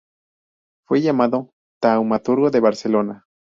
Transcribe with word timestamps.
Fue 0.87 0.99
llamado 1.03 1.51
"Taumaturgo 1.79 2.49
de 2.49 2.59
Barcelona". 2.59 3.27